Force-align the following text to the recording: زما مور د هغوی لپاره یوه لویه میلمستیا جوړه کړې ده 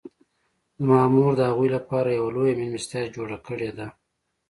زما 0.83 1.01
مور 1.15 1.31
د 1.37 1.41
هغوی 1.49 1.69
لپاره 1.77 2.09
یوه 2.17 2.31
لویه 2.35 2.53
میلمستیا 2.59 3.03
جوړه 3.15 3.37
کړې 3.47 3.69
ده 3.77 3.87